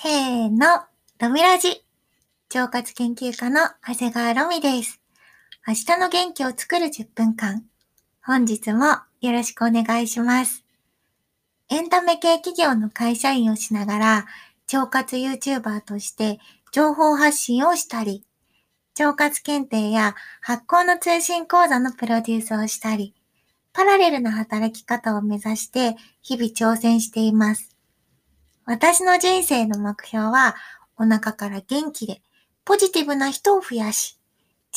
[0.00, 0.84] せーの、
[1.18, 1.84] ロミラジ。
[2.54, 5.00] 腸活研究家の長谷川ロミです。
[5.66, 7.64] 明日の元気を作る10分間。
[8.24, 8.84] 本日も
[9.20, 10.64] よろしくお願いします。
[11.68, 14.26] エンタメ系企業の会社員をしながら、
[14.72, 16.38] 腸活 YouTuber として
[16.70, 18.24] 情報発信をしたり、
[19.00, 23.16] 腸活検定や発行の通信講座のプロデュースをしたり、
[23.72, 27.77] パラレルな働き方を目指して日々挑戦しています。
[28.68, 30.54] 私の人生の目標は、
[30.98, 32.20] お腹から元気で、
[32.66, 34.20] ポジティブな人を増やし、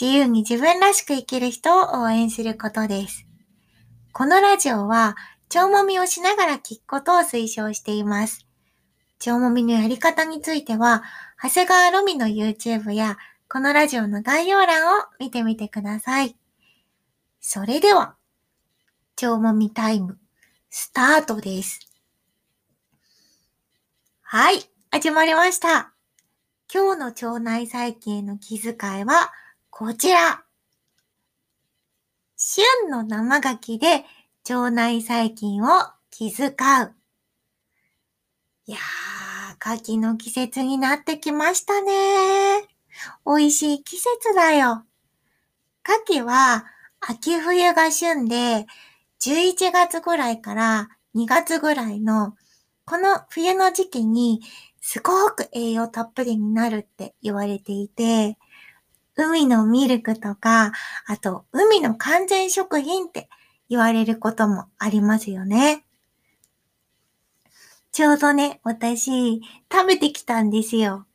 [0.00, 3.26] 自由に自分らしく生きる人を応援することです。
[4.12, 5.16] このラジオは、
[5.52, 8.46] 腸もみをしながら聞くことを推奨しています。
[9.26, 11.02] 腸もみのやり方については、
[11.42, 16.36] 長谷川ロミの YouTube や、このラジオの概要欄を見てみてください。
[17.40, 18.14] それでは、
[19.20, 20.16] 腸もみタイム、
[20.70, 21.89] スタートです。
[24.32, 24.60] はい、
[24.92, 25.92] 始まりました。
[26.72, 29.32] 今日の腸内細菌の気遣いは
[29.70, 30.44] こちら。
[32.36, 34.04] 旬の生牡蠣で
[34.48, 35.66] 腸内細菌を
[36.12, 36.94] 気遣う。
[38.66, 42.68] いやー、牡蠣の季節になってきましたね。
[43.26, 44.84] 美味しい季節だよ。
[45.84, 46.66] 牡蠣は
[47.00, 48.68] 秋冬が旬で、
[49.22, 52.36] 11月ぐらいから2月ぐらいの
[52.90, 54.40] この冬の時期に
[54.80, 58.36] すごく栄養たっぷりになるって言われていて、
[59.14, 60.72] 海のミルクとか、
[61.06, 63.28] あと海の完全食品って
[63.68, 65.84] 言われることもありますよね。
[67.92, 69.40] ちょうどね、私
[69.72, 71.06] 食べてきたんですよ。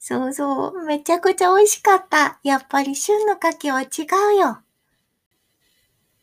[0.00, 2.40] そうそう、めちゃくちゃ美味しかった。
[2.42, 4.58] やっぱり旬の牡蠣は違うよ。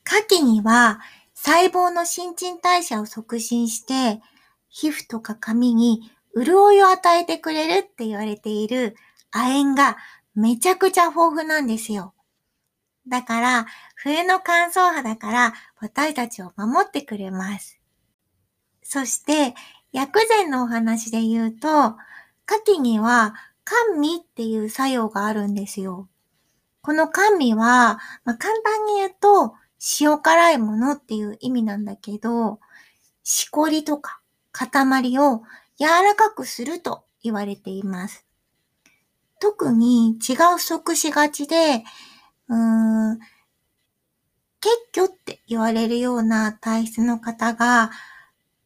[0.05, 0.99] 牡蠣には
[1.33, 4.21] 細胞の新陳代謝を促進して、
[4.79, 8.95] 皮膚とか髪に潤いを与えてくれるって言われている
[9.31, 9.97] 亜鉛が
[10.35, 12.13] めちゃくちゃ豊富なんですよ。
[13.07, 13.65] だから、
[13.95, 17.79] 冬の乾燥肌から私たちを守ってくれます。
[18.83, 19.55] そして、
[19.91, 21.95] 薬膳のお話で言うと、
[22.47, 23.33] 牡蠣には
[23.65, 26.07] 甘味っていう作用があるんですよ。
[26.83, 29.55] この甘味は、まあ、簡単に言うと、
[29.99, 32.59] 塩辛いものっていう意味なんだけど、
[33.23, 34.16] しこりとか
[34.57, 35.43] 塊を
[35.79, 38.25] 柔らかくすると言われています。
[39.39, 41.83] 特に血が不足しがちで、
[42.47, 43.19] うーん、
[44.59, 47.91] 結虚って言われるような体質の方が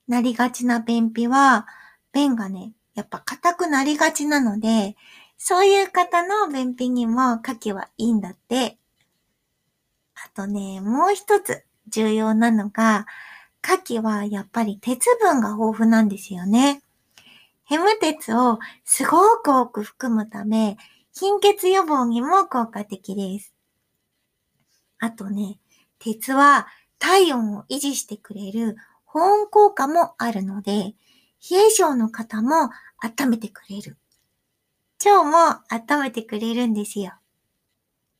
[0.07, 1.67] なりがちな便秘は、
[2.13, 4.95] 便がね、やっぱ硬くなりがちなので、
[5.37, 8.77] そういう方の便秘にも牡蠣はいいんだって。
[10.15, 13.07] あとね、もう一つ重要なのが、
[13.63, 16.81] 牡蠣はやっぱり鉄分が豊富なんですよね。
[17.63, 20.77] ヘム鉄をすごく多く含むため、
[21.13, 23.53] 貧血予防にも効果的です。
[24.99, 25.59] あとね、
[25.99, 26.67] 鉄は
[26.99, 30.95] 体温を維持してくれる保温効果もあるので、
[31.49, 33.97] 冷え性の方も温めてくれる。
[35.03, 37.13] 腸も温めてくれるんですよ。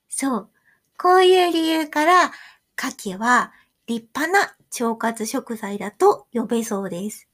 [0.10, 0.50] そう。
[0.98, 2.32] こういう理由から、
[2.78, 3.54] 牡蠣は
[3.86, 7.28] 立派な腸活食材だと呼べそうです。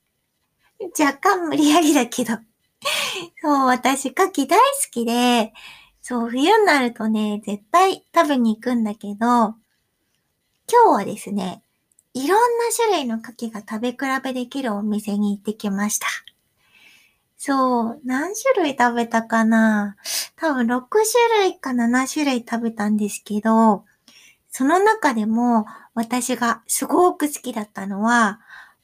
[1.00, 2.34] 若干無理やりだけど。
[3.42, 5.54] そう、私、牡蠣大好きで、
[6.02, 9.56] そう、冬になるとね、絶対食べに行くんだけど、今
[10.68, 11.64] 日はですね、
[12.14, 16.08] いろんな種類の牡蠣が食べ比べできるお店に行ってきました。
[17.38, 19.96] そう、何種類食べたかな
[20.36, 23.86] 多分6種類か7種類食べたんですけど、
[24.58, 28.40] その中でも私がすごく好きだったのは、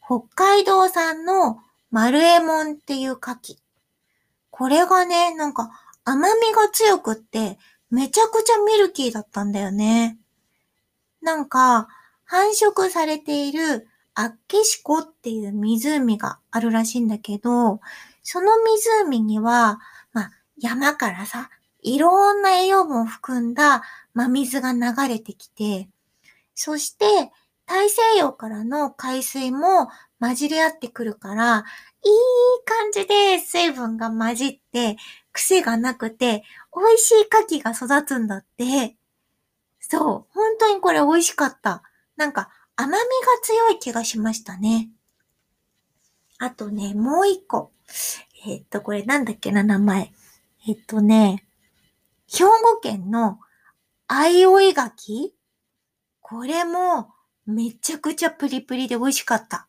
[0.06, 3.58] 北海道産の丸エモンっていう牡蠣。
[4.52, 5.72] これがね、なんか
[6.06, 7.58] 甘みが強くって、
[7.90, 10.20] めちゃくちゃミルキーだったんだよね。
[11.24, 11.88] なんか、
[12.24, 17.82] 繁殖されているアッケシコっていう湖があるらしいんだけど、
[18.22, 19.80] その湖には、
[20.12, 21.50] まあ、山からさ、
[21.84, 23.84] いろんな栄養分を含んだ
[24.14, 25.90] 真水が流れてきて、
[26.56, 27.06] そして
[27.66, 29.90] 大西洋からの海水も
[30.20, 31.66] 混じり合ってくるから、
[32.06, 32.12] いい
[32.66, 34.98] 感じで水分が混じって、
[35.32, 36.44] 癖がなくて、
[36.76, 38.96] 美味しい牡蠣が育つんだって。
[39.80, 41.84] そう、本当にこれ美味しかった。
[42.16, 43.00] なんか甘みが
[43.42, 44.90] 強い気がしましたね。
[46.40, 47.72] あとね、もう一個。
[48.46, 50.12] えっと、これなんだっけな、名前。
[50.68, 51.46] えっとね、
[52.36, 53.40] 兵庫県の
[54.08, 55.36] アイオイガキ
[56.20, 57.10] これも
[57.46, 59.68] めちゃくちゃプリプリで美味しかった。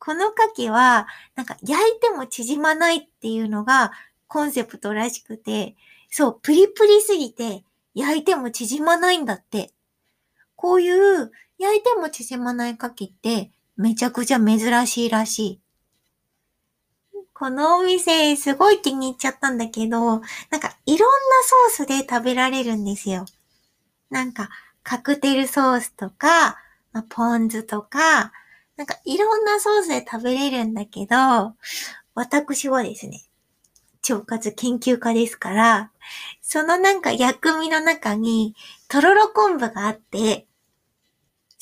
[0.00, 1.06] この牡蠣は、
[1.36, 3.92] なんか焼いても縮まないっていうのが
[4.26, 5.76] コンセプトらしくて、
[6.10, 7.62] そう、プリプリすぎて
[7.94, 9.70] 焼いても縮まないんだって。
[10.56, 15.61] こういう焼いても縮まない牡蠣ってめちゃくちゃ珍しいらしい。
[17.42, 20.20] このお店すごい気に入っちゃったんだけど、なん
[20.60, 21.14] かいろんな
[21.72, 23.26] ソースで食べられるんですよ。
[24.10, 24.48] なんか
[24.84, 26.56] カクテルソースとか、
[26.92, 28.30] まあ、ポン酢とか、
[28.76, 31.56] なんかいろんなソースで食べれるんだけど、
[32.14, 33.24] 私はですね、
[34.08, 35.90] 腸活研究家ですから、
[36.42, 38.54] そのなんか薬味の中に
[38.86, 40.46] とろろ昆布があって、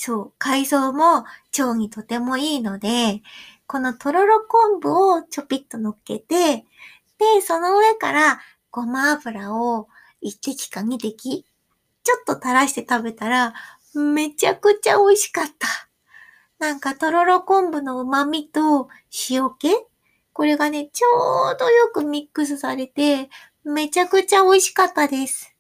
[0.02, 1.26] そう、海藻も
[1.58, 3.20] 腸にとてもいいので、
[3.67, 6.64] このとろろ昆布をちょぴっと乗っけて、
[7.19, 9.88] で、その上からごま油を
[10.23, 11.44] 1滴か2滴、
[12.02, 13.55] ちょっと垂らして食べたら、
[13.94, 15.69] めちゃくちゃ美味しかった。
[16.58, 18.88] なんかとろろ昆布の旨味と
[19.31, 19.69] 塩気
[20.32, 21.08] これがね、ちょ
[21.55, 23.31] うどよくミックスされて、
[23.64, 25.55] めちゃくちゃ美味しかったです。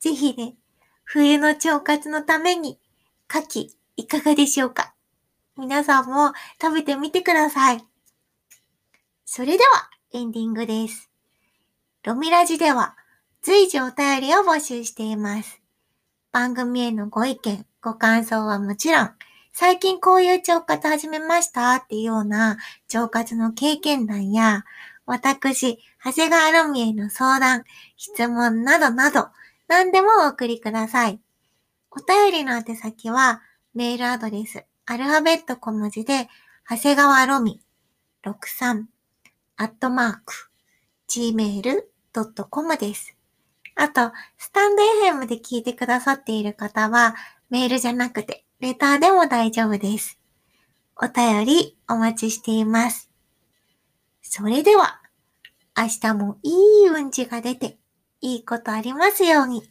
[0.00, 0.56] ぜひね、
[1.04, 2.79] 冬の腸活のために、
[3.32, 4.94] 牡蠣いかがでしょうか？
[5.56, 7.84] 皆さんも食べてみてください。
[9.24, 11.10] それではエンディングです。
[12.02, 12.96] ロミラジでは
[13.42, 15.60] 随時お便りを募集しています。
[16.32, 19.10] 番組へのご意見、ご感想はもちろん、
[19.52, 21.74] 最近こういう腸活始めました？
[21.74, 22.56] っていうような
[22.92, 24.64] 腸活の経験談や、
[25.06, 27.64] 私、長谷川ロミへの相談、
[27.96, 29.28] 質問などなど、
[29.68, 31.20] 何でもお送りください。
[31.92, 33.42] お便りの宛先は、
[33.74, 36.28] メールアドレス、アルファベット小文字で、
[36.68, 37.60] 長谷川ロミ
[38.24, 38.84] 63
[39.56, 40.50] アットマーク
[41.08, 43.16] gmail.com です。
[43.74, 47.16] あと、スタンド FM で聞いてくださっている方は、
[47.48, 50.20] メールじゃなくて、レターでも大丈夫です。
[50.96, 53.10] お便りお待ちしています。
[54.22, 55.00] それでは、
[55.76, 56.50] 明日もい
[56.84, 57.78] い運気が出て、
[58.20, 59.69] いいことありますように。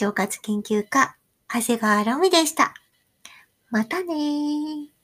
[0.00, 1.16] 腸活研究家、
[1.52, 2.74] 長谷川ロミでした。
[3.70, 4.97] またねー。